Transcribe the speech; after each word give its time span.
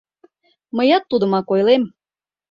Мыят 0.75 1.03
тудымак 1.11 1.47
ойлем. 1.53 1.83